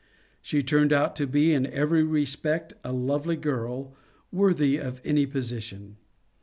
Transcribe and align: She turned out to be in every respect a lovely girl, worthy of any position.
She 0.41 0.63
turned 0.63 0.91
out 0.91 1.15
to 1.17 1.27
be 1.27 1.53
in 1.53 1.67
every 1.67 2.03
respect 2.03 2.73
a 2.83 2.91
lovely 2.91 3.35
girl, 3.35 3.93
worthy 4.31 4.77
of 4.77 4.99
any 5.05 5.27
position. 5.27 5.97